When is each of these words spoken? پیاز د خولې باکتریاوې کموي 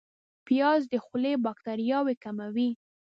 پیاز 0.47 0.81
د 0.91 0.93
خولې 1.05 1.33
باکتریاوې 1.45 2.15
کموي 2.23 2.69